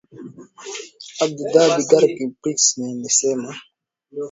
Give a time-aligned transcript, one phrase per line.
[1.23, 3.49] abu dhabi grand prix amesema